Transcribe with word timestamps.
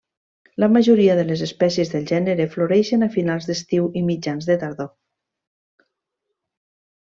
La 0.61 0.69
majoria 0.77 1.17
de 1.19 1.25
les 1.27 1.43
espècies 1.47 1.91
del 1.91 2.07
gènere 2.13 2.47
floreixen 2.55 3.09
a 3.09 3.11
finals 3.19 3.47
d'estiu 3.51 3.87
i 4.01 4.05
mitjans 4.09 4.51
de 4.53 4.59
tardor. 4.65 4.93